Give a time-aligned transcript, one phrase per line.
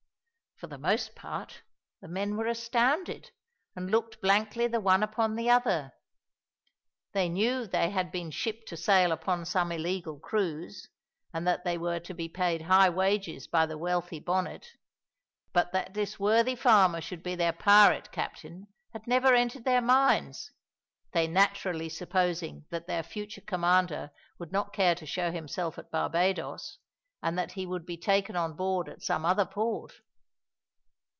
[0.57, 1.63] For the most part
[2.01, 3.31] the men were astounded,
[3.75, 5.91] and looked blankly the one upon the other.
[7.13, 10.87] They knew they had been shipped to sail upon some illegal cruise,
[11.33, 14.67] and that they were to be paid high wages by the wealthy Bonnet;
[15.51, 20.51] but that this worthy farmer should be their pirate captain had never entered their minds,
[21.11, 26.77] they naturally supposing that their future commander would not care to show himself at Barbadoes,
[27.23, 29.93] and that he would be taken on board at some other port.